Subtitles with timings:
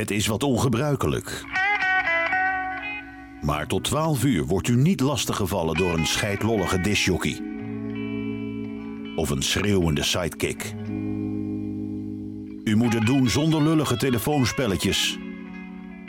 [0.00, 1.44] Het is wat ongebruikelijk.
[3.40, 7.42] Maar tot 12 uur wordt u niet lastiggevallen door een scheidlollige disjockey.
[9.16, 10.74] Of een schreeuwende sidekick.
[12.64, 15.18] U moet het doen zonder lullige telefoonspelletjes.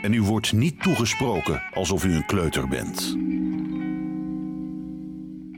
[0.00, 3.16] En u wordt niet toegesproken alsof u een kleuter bent.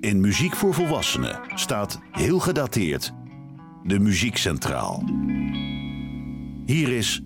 [0.00, 3.12] In Muziek voor Volwassenen staat heel gedateerd
[3.84, 5.04] de muziek centraal.
[6.64, 7.22] Hier is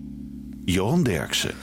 [0.71, 1.55] Johan Derksen.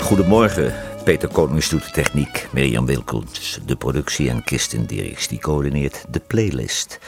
[0.00, 6.04] Goedemorgen, Peter Konings doet de techniek, Mirjam Wilkens de productie en Kirsten Dirks die coördineert
[6.10, 6.98] de playlist.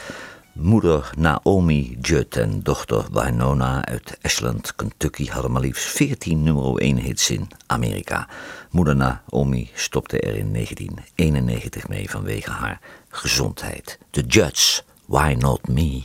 [0.53, 6.97] Moeder Naomi Judd en dochter Winona uit Ashland, Kentucky hadden maar liefst 14 nummer 1
[6.97, 8.27] hits in Amerika.
[8.71, 13.99] Moeder Naomi stopte er in 1991 mee vanwege haar gezondheid.
[14.09, 16.03] The Judds, Why Not Me?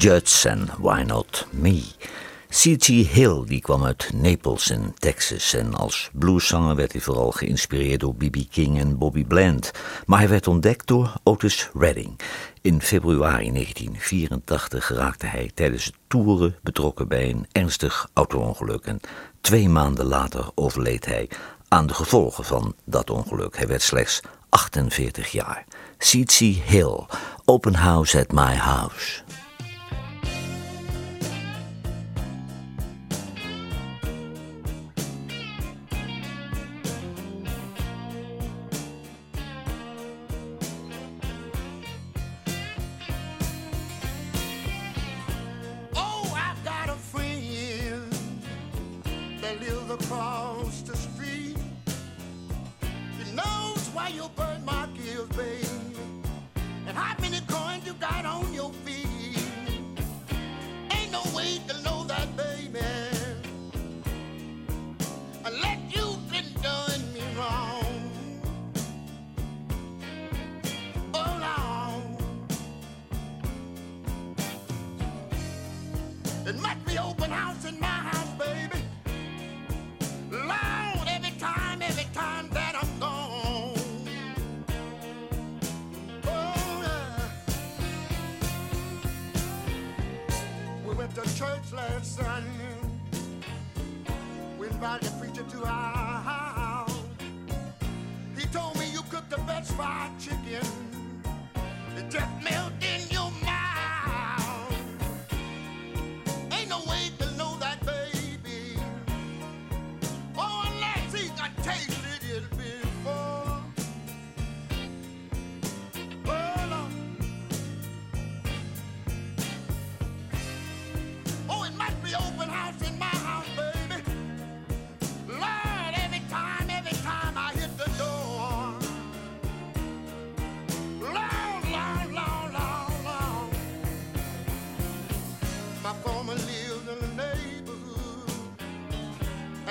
[0.00, 1.82] Judds en Why Not Me.
[2.48, 2.86] C.T.
[2.86, 8.14] Hill die kwam uit Naples in Texas en als blueszanger werd hij vooral geïnspireerd door
[8.14, 8.36] B.B.
[8.50, 9.70] King en Bobby Bland.
[10.06, 12.20] Maar hij werd ontdekt door Otis Redding.
[12.60, 19.00] In februari 1984 raakte hij tijdens het toeren betrokken bij een ernstig auto-ongeluk en
[19.40, 21.28] twee maanden later overleed hij
[21.68, 23.56] aan de gevolgen van dat ongeluk.
[23.56, 25.64] Hij werd slechts 48 jaar.
[25.98, 26.38] C.T.
[26.64, 27.06] Hill,
[27.44, 29.22] Open House at My House.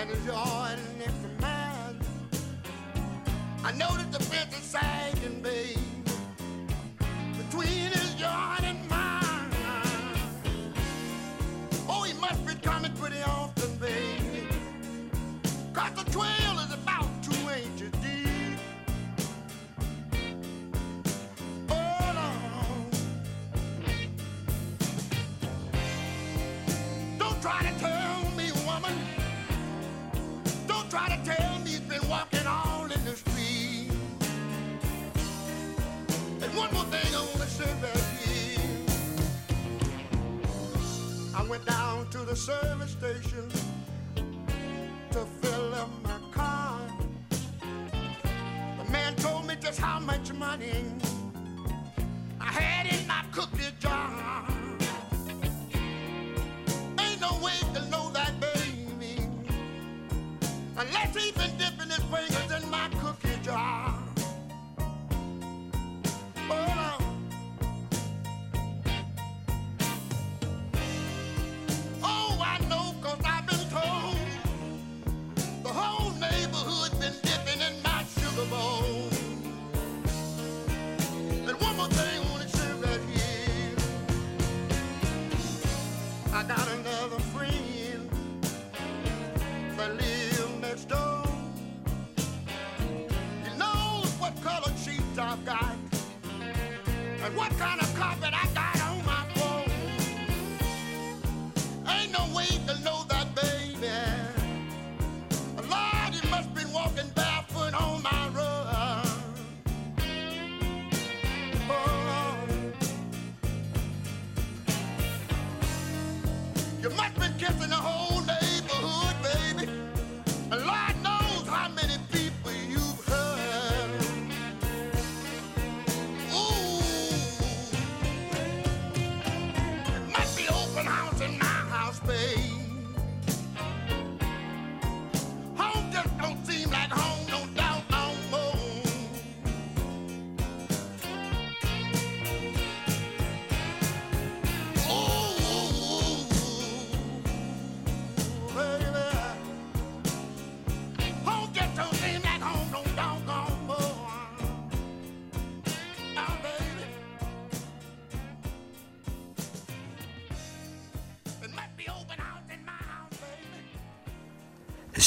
[0.10, 0.59] like a jar.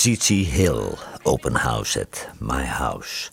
[0.03, 3.31] Zizi Hill, Open House at My House.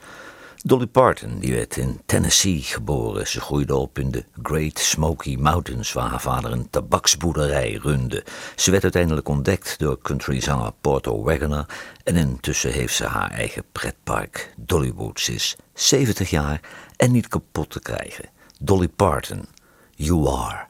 [0.63, 3.27] Dolly Parton die werd in Tennessee geboren.
[3.27, 8.25] Ze groeide op in de Great Smoky Mountains, waar haar vader een tabaksboerderij runde.
[8.55, 11.65] Ze werd uiteindelijk ontdekt door countryzanger Porto Wagoner.
[12.03, 14.53] En intussen heeft ze haar eigen pretpark.
[14.57, 16.61] Dollywood is 70 jaar
[16.95, 18.29] en niet kapot te krijgen.
[18.59, 19.45] Dolly Parton,
[19.95, 20.68] You Are.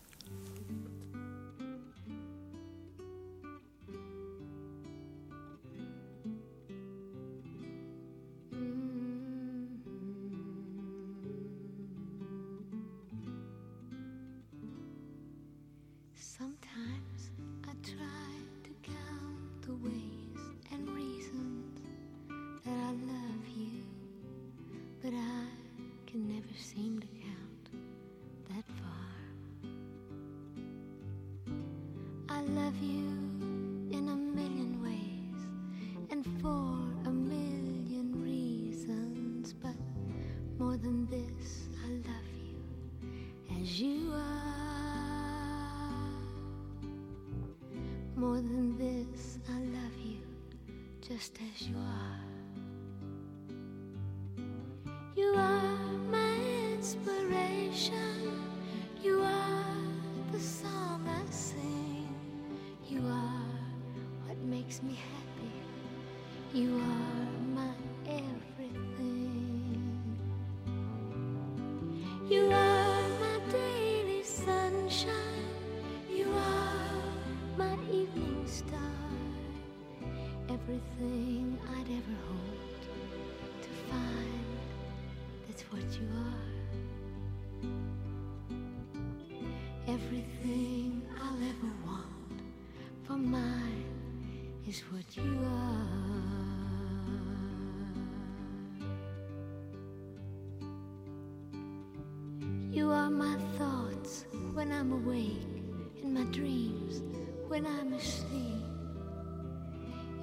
[104.80, 105.62] I'm awake,
[106.02, 107.04] in my dreams,
[107.50, 108.64] when I'm asleep.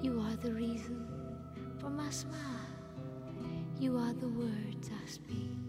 [0.01, 1.07] You are the reason
[1.79, 2.41] for my smile.
[3.79, 5.66] You are the words I speak.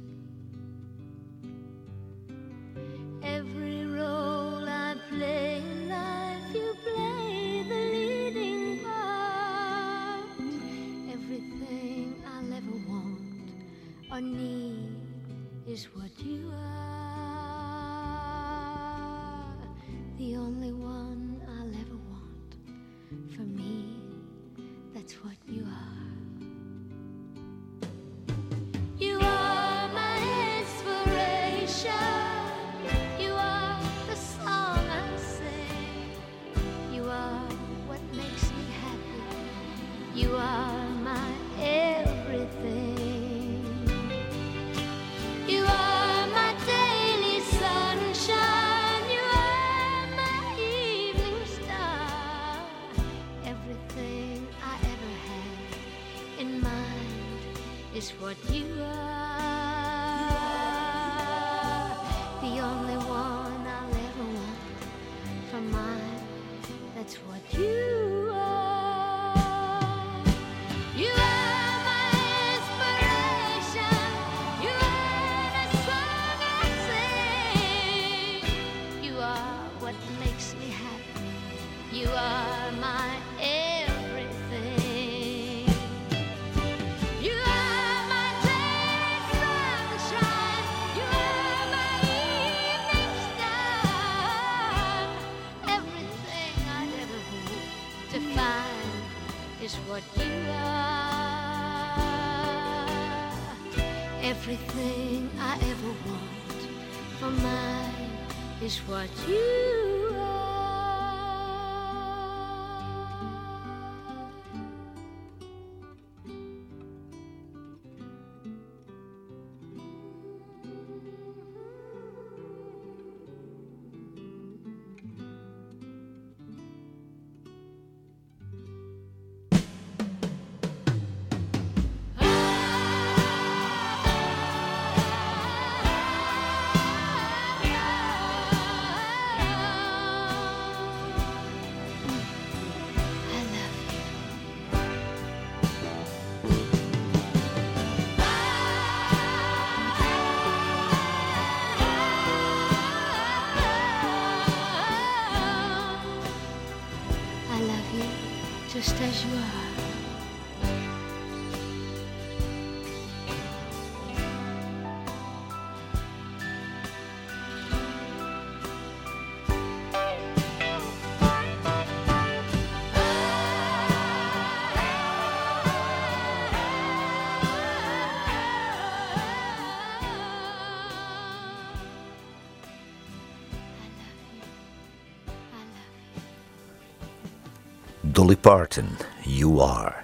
[188.19, 188.89] Dolly Parton,
[189.23, 189.95] You Are.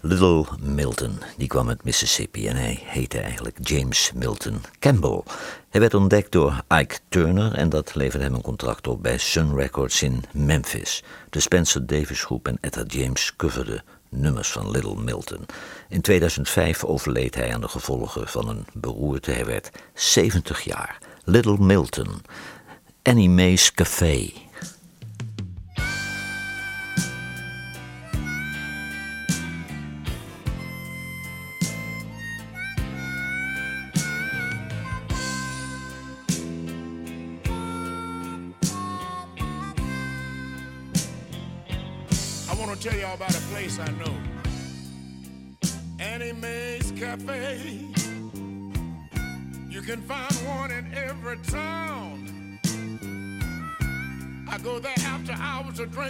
[0.00, 5.22] Little Milton, die kwam uit Mississippi en hij heette eigenlijk James Milton Campbell.
[5.68, 9.54] Hij werd ontdekt door Ike Turner en dat leverde hem een contract op bij Sun
[9.54, 11.02] Records in Memphis.
[11.30, 15.46] De Spencer Davis groep en Etta James coverden nummers van Little Milton.
[15.88, 19.30] In 2005 overleed hij aan de gevolgen van een beroerte.
[19.30, 20.98] Hij werd 70 jaar.
[21.24, 22.22] Little Milton,
[23.02, 24.32] Annie Mae's Café.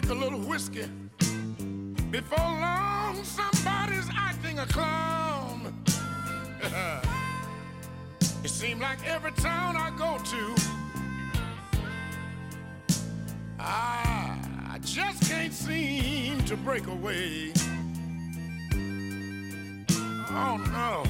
[0.01, 0.87] Drink a little whiskey.
[2.11, 5.75] Before long, somebody's acting a clown.
[8.45, 10.55] it seems like every town I go to,
[13.59, 14.39] I,
[14.71, 17.53] I just can't seem to break away.
[20.31, 21.05] Oh no.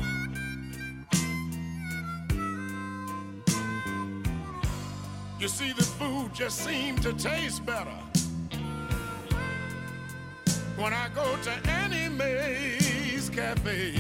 [5.39, 7.93] You see, the food just seems to taste better
[10.79, 13.95] when I go to Annie Mae's Cafe.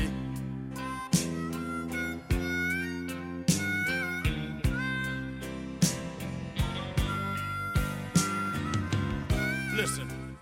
[9.74, 10.36] Listen,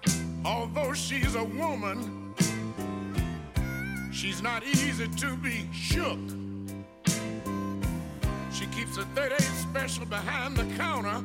[0.45, 2.35] although she's a woman,
[4.12, 6.19] she's not easy to be shook.
[8.52, 11.25] She keeps a 38 special behind the counter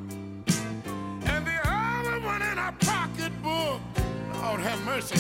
[1.26, 3.91] and the other one in her pocketbook.
[4.42, 5.18] Lord have mercy.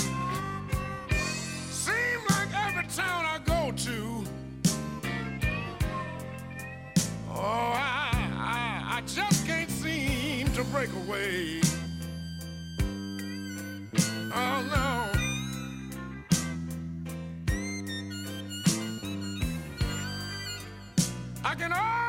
[1.69, 4.23] Seems like every town I go to,
[7.29, 11.62] oh, I, I, I just can't seem to break away.
[14.34, 15.07] Oh no.
[21.43, 22.00] I can always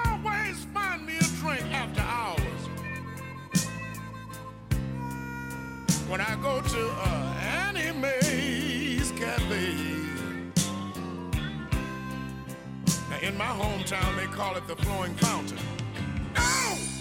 [6.13, 9.75] When I go to uh, Mae's Cafe.
[13.09, 15.57] Now, in my hometown, they call it the Flowing Fountain.
[16.37, 16.92] Oh!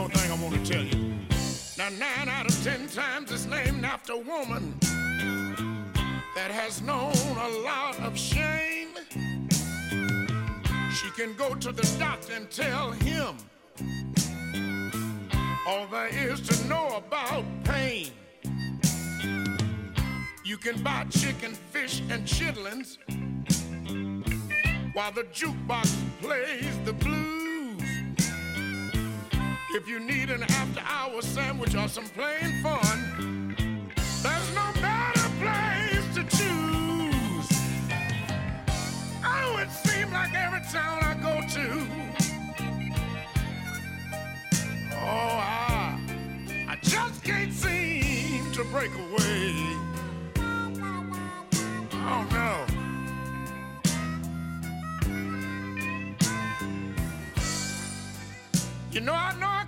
[0.00, 1.14] More thing I want to tell you.
[1.76, 4.74] Now, nine out of ten times it's named after a woman
[6.34, 8.94] that has known a lot of shame.
[10.94, 13.36] She can go to the doctor and tell him
[15.66, 18.08] all there is to know about pain.
[20.46, 22.96] You can buy chicken, fish, and chitlins
[24.94, 27.49] while the jukebox plays the blues.
[29.72, 33.54] If you need an after hour sandwich or some plain fun,
[34.20, 37.48] there's no better place to choose.
[39.24, 41.86] Oh, it seems like every town I go to,
[44.92, 46.00] oh, I,
[46.68, 49.54] I just can't seem to break away.
[51.92, 52.66] Oh, no.
[58.92, 59.59] You know, I know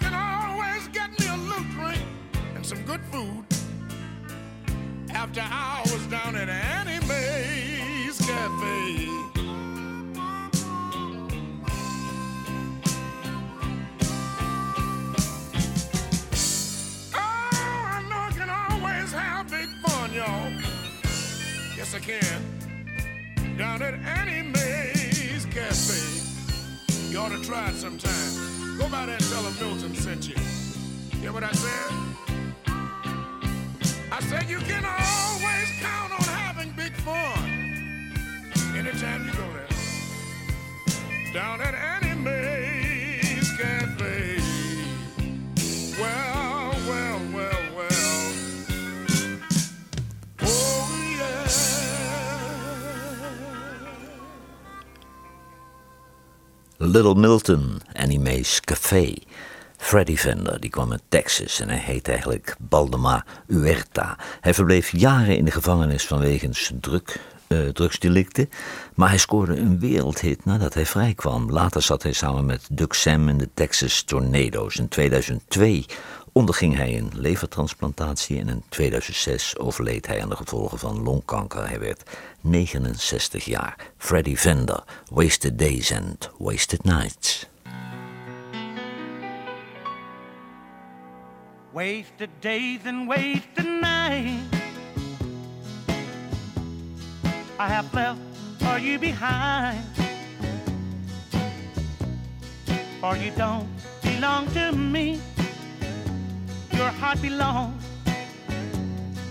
[2.74, 3.44] some good food
[5.10, 9.06] after hours down at Annie Mae's Cafe.
[17.14, 17.50] Oh,
[17.94, 20.50] I know I can always have big fun, y'all.
[21.76, 23.58] Yes, I can.
[23.58, 27.10] Down at Annie Mae's Cafe.
[27.10, 28.78] You ought to try it sometime.
[28.78, 30.36] Go by there and tell them Milton sent you.
[31.20, 32.01] Hear what I said?
[56.92, 59.14] Little Milton, Annie Mae's Café.
[59.76, 64.18] Freddy Vender, die kwam uit Texas en hij heet eigenlijk Baldemar Huerta.
[64.40, 66.48] Hij verbleef jaren in de gevangenis vanwege
[66.80, 68.50] druk, uh, drugsdelicten.
[68.94, 71.50] Maar hij scoorde een wereldhit nadat hij vrijkwam.
[71.50, 74.76] Later zat hij samen met Duck Sam in de Texas Tornadoes.
[74.76, 75.86] In 2002
[76.32, 81.68] onderging hij een levertransplantatie en in 2006 overleed hij aan de gevolgen van longkanker.
[81.68, 83.76] Hij werd 69 jaar.
[83.96, 87.46] Freddie Vender, Wasted Days and Wasted Nights.
[91.72, 94.60] Wasted days and wasted nights
[97.58, 98.18] I have left
[98.82, 99.84] you behind
[103.00, 103.68] For you don't
[104.02, 105.31] belong to me
[106.82, 107.80] Your heart belongs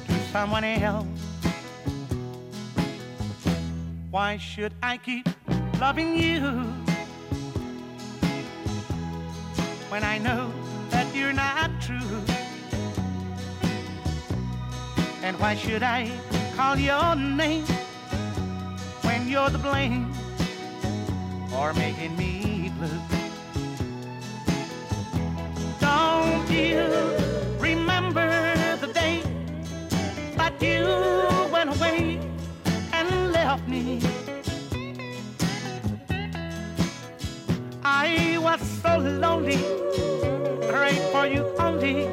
[0.07, 1.05] to someone else
[4.09, 5.27] Why should I keep
[5.77, 6.39] loving you
[9.89, 10.49] When I know
[10.91, 12.21] that you're not true
[15.21, 16.09] And why should I
[16.55, 17.65] call your name
[19.01, 20.09] when you're the blame
[21.49, 23.01] for making me blue?
[25.81, 27.30] Don't you
[27.75, 28.27] remember
[28.81, 29.23] the day
[30.35, 30.83] that you
[31.51, 32.19] went away
[32.91, 34.01] and left me?
[37.83, 39.61] I was so lonely,
[40.67, 42.07] prayed for you only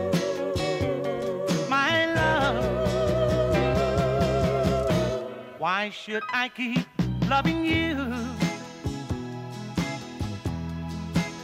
[1.68, 2.59] my love.
[5.59, 6.87] Why should I keep
[7.29, 7.94] loving you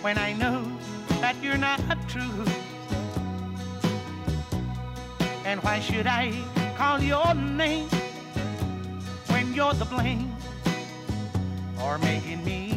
[0.03, 0.63] when I know
[1.21, 2.45] that you're not true?
[5.45, 6.33] And why should I
[6.77, 7.89] call your name
[9.29, 10.35] when you're the blame
[11.81, 12.74] or making me?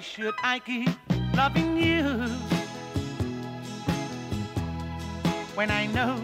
[0.00, 0.88] Should I keep
[1.34, 2.02] loving you
[5.54, 6.18] when I know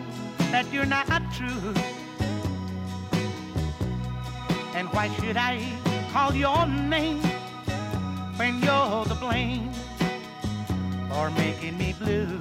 [0.51, 1.75] that you're not true?
[4.75, 5.61] And why should I
[6.13, 7.23] call your name
[8.37, 9.71] when you're the blame
[11.11, 12.41] for making me blue?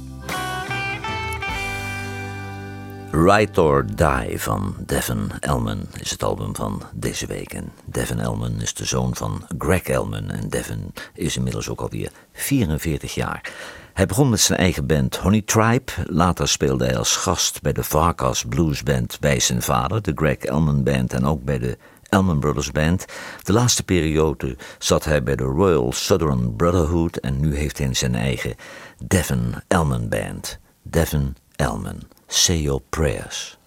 [3.13, 7.53] Ride or Die van Devin Elman is het album van deze week.
[7.53, 10.29] En Devin Elman is de zoon van Greg Elman.
[10.29, 13.51] En Devin is inmiddels ook alweer 44 jaar.
[13.93, 15.91] Hij begon met zijn eigen band Honey Tribe.
[16.05, 20.37] Later speelde hij als gast bij de Varkas Blues Band bij zijn vader, de Greg
[20.37, 21.77] Elman Band, en ook bij de
[22.09, 23.05] Elman Brothers Band.
[23.43, 28.15] De laatste periode zat hij bij de Royal Southern Brotherhood en nu heeft hij zijn
[28.15, 28.55] eigen
[29.03, 30.59] Devin Elman Band.
[30.81, 31.99] Devin Elman,
[32.31, 33.57] Say Your Prayers.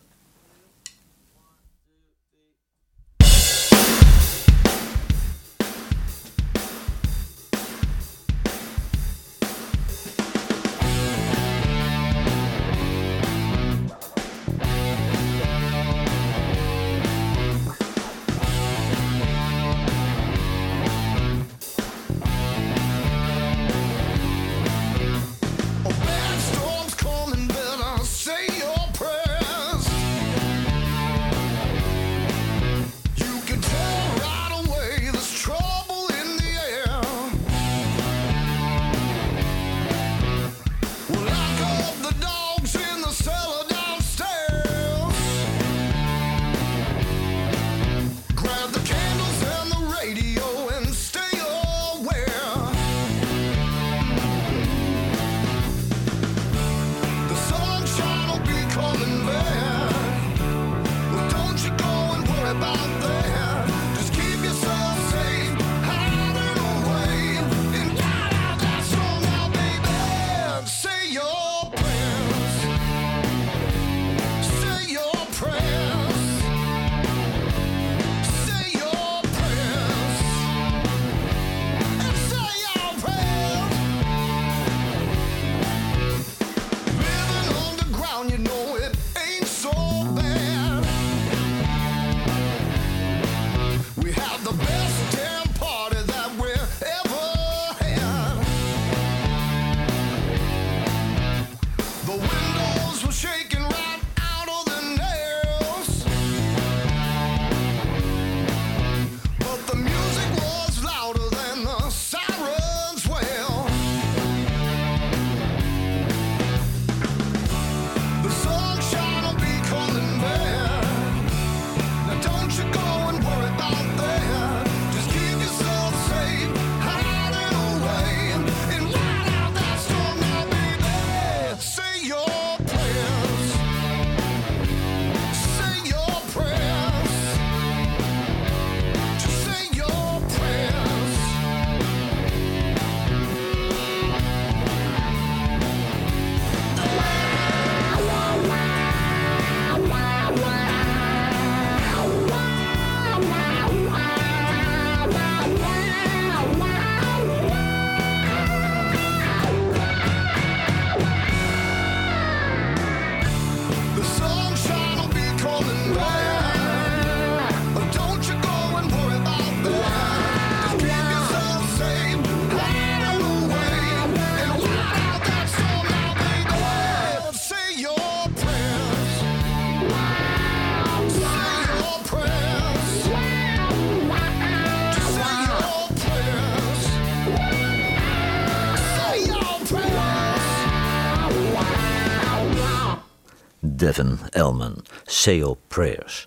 [194.34, 196.26] Elman, Say Prayers.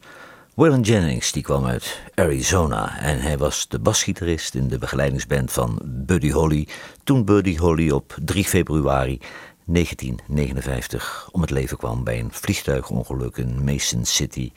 [0.55, 5.81] Waylon Jennings die kwam uit Arizona en hij was de basgitarist in de begeleidingsband van
[5.83, 6.67] Buddy Holly
[7.03, 9.19] toen Buddy Holly op 3 februari
[9.65, 14.51] 1959 om het leven kwam bij een vliegtuigongeluk in Mason City,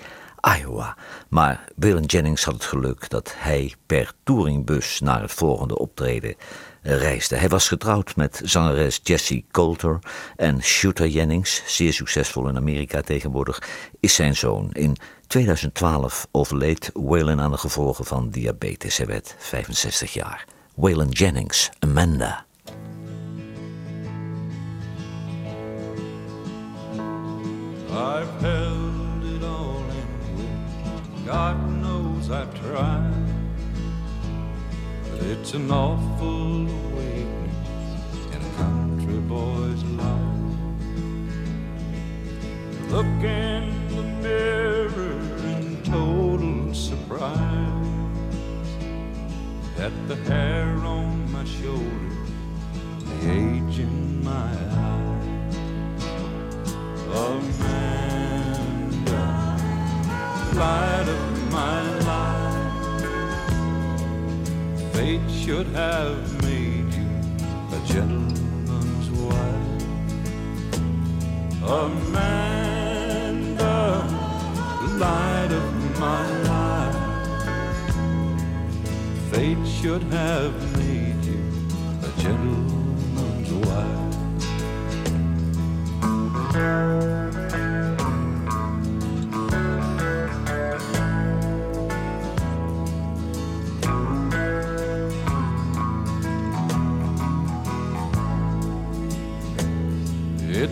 [0.58, 0.96] Iowa.
[1.28, 6.34] Maar Waylon Jennings had het geluk dat hij per touringbus naar het volgende optreden
[6.82, 7.36] reisde.
[7.36, 9.98] Hij was getrouwd met zangeres Jessie Coulter
[10.36, 13.62] en Shooter Jennings, zeer succesvol in Amerika tegenwoordig,
[14.00, 14.70] is zijn zoon.
[14.72, 18.96] In 2012 overleed Waylon aan de gevolgen van diabetes.
[18.96, 20.44] Hij werd 65 jaar.
[20.74, 22.44] Waylon Jennings, Amanda.
[27.90, 33.09] I've held it all in God knows I've tried.
[35.32, 37.54] It's an awful awakening
[38.32, 40.58] in a country boy's life.
[42.90, 45.20] Look in the mirror
[45.54, 47.38] in total surprise
[49.78, 52.16] at the hair on my shoulder,
[52.98, 55.20] the age in my eye.
[57.28, 58.46] Amanda,
[60.54, 61.99] light of my
[64.92, 67.08] fate should have made you
[67.72, 69.82] a gentleman's wife.
[71.62, 72.46] Amanda,
[74.82, 76.96] the light of my life.
[79.30, 81.42] Fate should have made you
[82.02, 84.00] a gentleman's wife.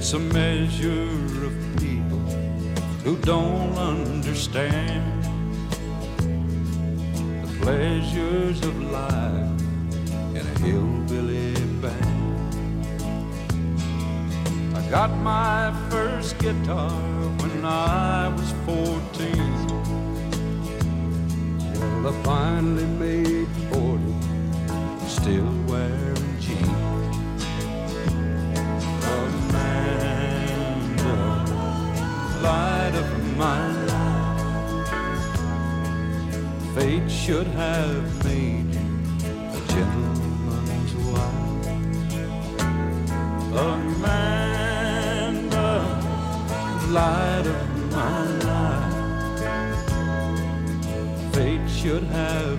[0.08, 2.24] It's a measure of people
[3.04, 5.22] who don't understand
[7.42, 9.60] the pleasures of life
[10.34, 12.54] in a hillbilly band.
[14.74, 16.90] I got my first guitar
[17.42, 19.36] when I was 14.
[21.74, 24.00] Well, I finally made 40,
[25.06, 25.52] still
[33.38, 34.88] my life.
[36.74, 38.88] Fate should have made you
[39.56, 41.66] a gentleman's wife.
[43.70, 44.90] Amanda,
[46.88, 48.96] light of my life.
[51.32, 52.57] Fate should have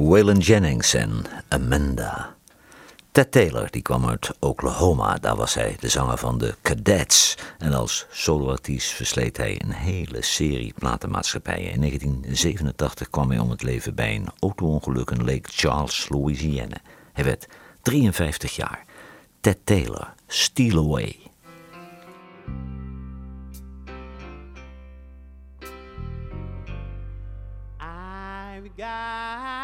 [0.00, 2.34] Waylon Jennings en Amanda.
[3.12, 7.36] Ted Taylor die kwam uit Oklahoma, daar was hij de zanger van de Cadets.
[7.58, 11.72] En als soloartiest versleet hij een hele serie platenmaatschappijen.
[11.72, 16.76] In 1987 kwam hij om het leven bij een auto-ongeluk in Lake Charles, Louisiana.
[17.12, 17.46] Hij werd
[17.82, 18.84] 53 jaar.
[19.40, 21.16] Ted Taylor, Steal Away.
[27.78, 29.59] I've got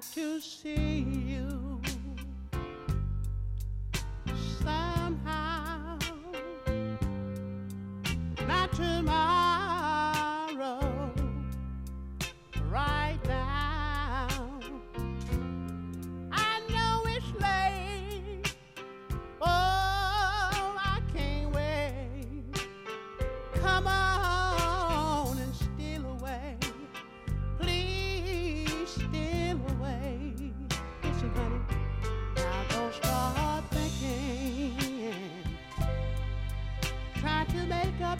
[0.00, 1.78] to see you
[4.62, 5.98] somehow.
[8.48, 9.39] Not tomorrow,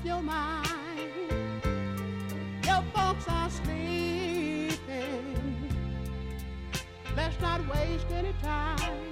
[0.01, 1.63] up your mind.
[2.65, 4.79] Your folks are sleeping.
[7.17, 9.10] Let's not waste any time.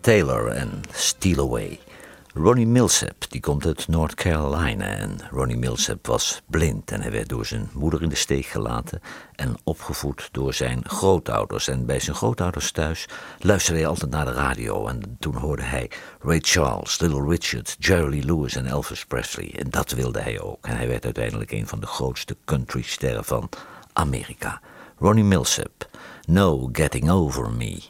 [0.00, 1.78] Taylor en Steal Away.
[2.34, 7.28] Ronnie Millsap die komt uit North Carolina en Ronnie Millsap was blind en hij werd
[7.28, 9.00] door zijn moeder in de steek gelaten
[9.34, 11.68] en opgevoed door zijn grootouders.
[11.68, 15.90] En bij zijn grootouders thuis luisterde hij altijd naar de radio en toen hoorde hij
[16.20, 20.66] Ray Charles, Little Richard, Jerry Lewis en Elvis Presley en dat wilde hij ook.
[20.66, 23.48] En hij werd uiteindelijk een van de grootste countrysterren van
[23.92, 24.60] Amerika.
[24.98, 25.88] Ronnie Millsap,
[26.26, 27.82] No Getting Over Me.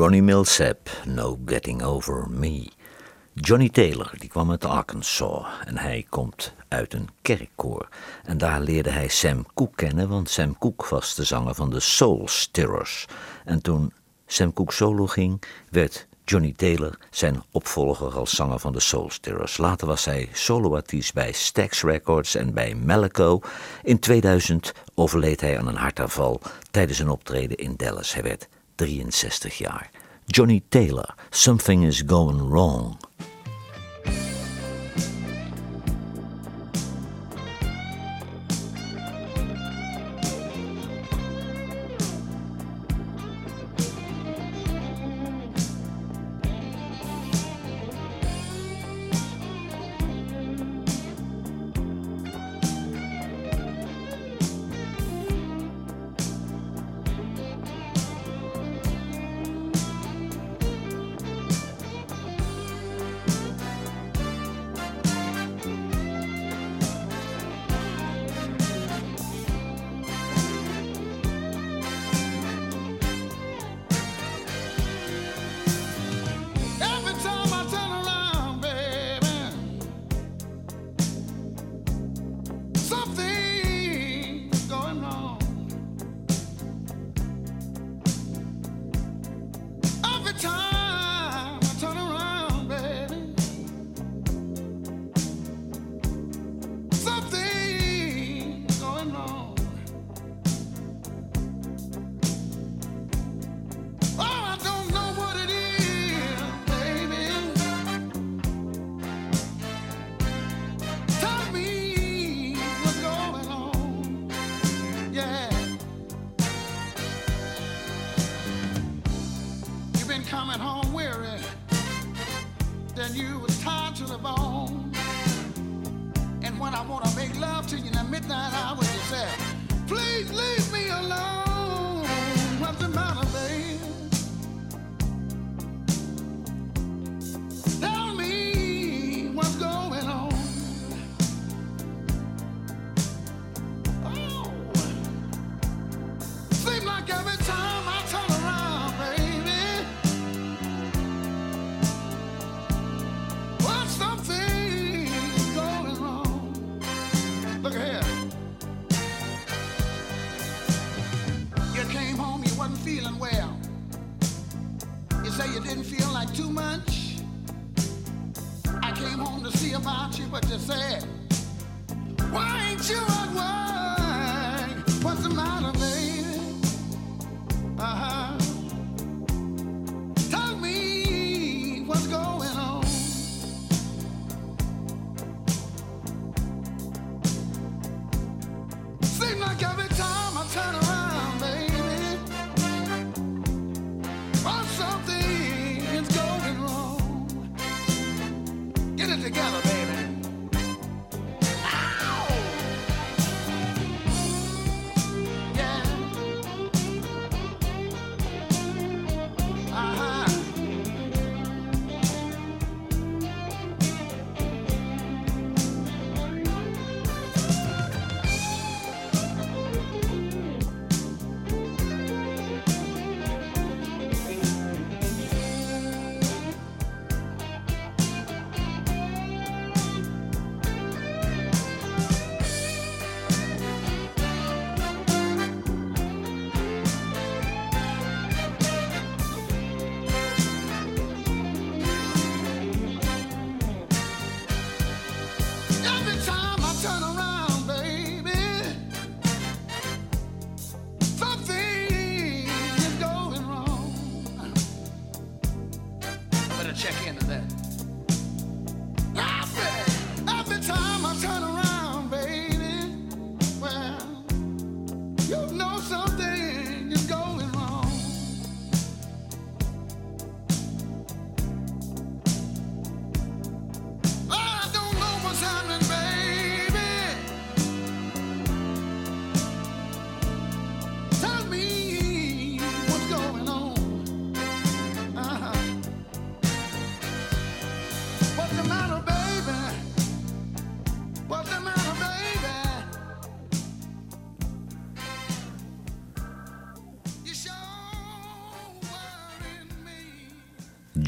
[0.00, 2.68] Ronnie Millsap, No Getting Over Me.
[3.34, 7.88] Johnny Taylor, die kwam uit Arkansas en hij komt uit een kerkkoor.
[8.24, 11.80] En daar leerde hij Sam Cooke kennen, want Sam Cooke was de zanger van de
[11.80, 13.06] Soul Stirrers.
[13.44, 13.92] En toen
[14.26, 19.56] Sam Cooke solo ging, werd Johnny Taylor zijn opvolger als zanger van de Soulstirrers.
[19.56, 23.40] Later was hij soloartiest bij Stax Records en bij Malico.
[23.82, 28.14] In 2000 overleed hij aan een hartaanval tijdens een optreden in Dallas.
[28.14, 29.90] Hij werd 63 jaar.
[30.26, 32.96] Johnny Taylor, Something is Going Wrong.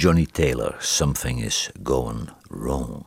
[0.02, 3.06] Johnny Taylor, Something is Going Wrong.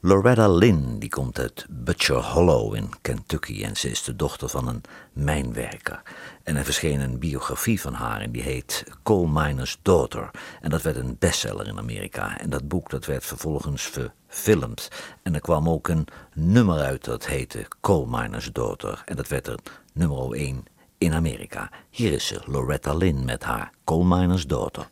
[0.00, 4.68] Loretta Lynn die komt uit Butcher Hollow in Kentucky en ze is de dochter van
[4.68, 6.02] een mijnwerker.
[6.42, 10.30] En er verscheen een biografie van haar en die heet Coal Miner's Daughter.
[10.60, 12.38] En dat werd een bestseller in Amerika.
[12.38, 14.88] En dat boek dat werd vervolgens verfilmd.
[15.22, 19.02] En er kwam ook een nummer uit dat heette Coal Miner's Daughter.
[19.04, 19.58] En dat werd er
[19.92, 20.64] nummer 1
[20.98, 21.70] in Amerika.
[21.90, 24.88] Hier is ze, Loretta Lynn met haar Coal Miner's Daughter.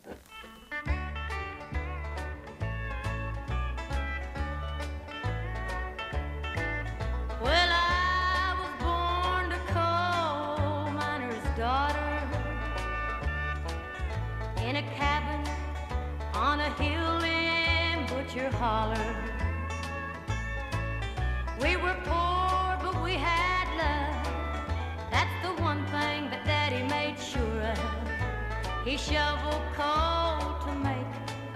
[29.01, 31.07] He shoveled coal to make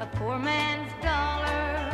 [0.01, 1.91] a poor man's dollar.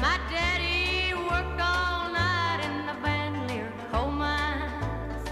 [0.00, 5.28] My daddy worked all night in the Bandelier coal mines.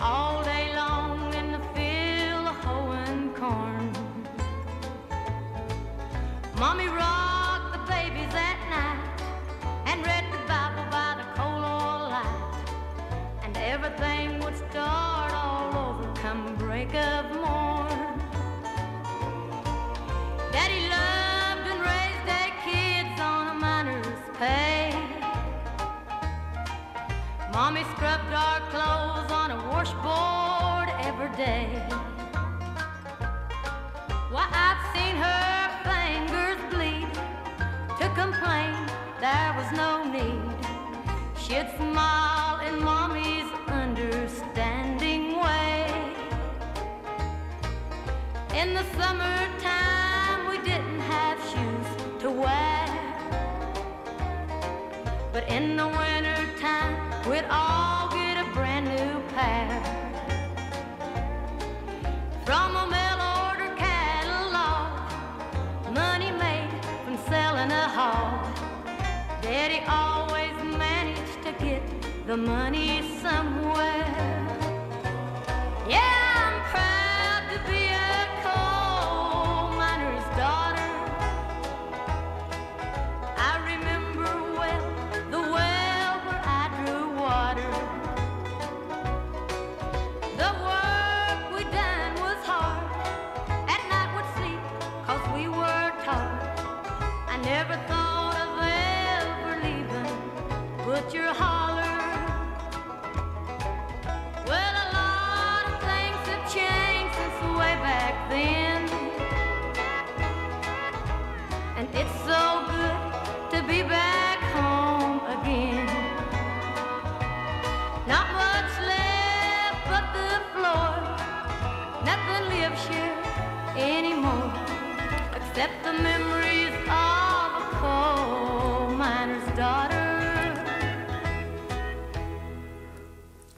[0.00, 3.92] All day long in the field hoeing corn.
[6.58, 7.23] Mommy rocked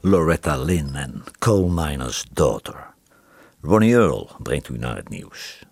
[0.07, 2.93] Loretta Lynn en Coal Miner's Daughter.
[3.61, 5.66] Ronnie Earl brengt u naar het nieuws.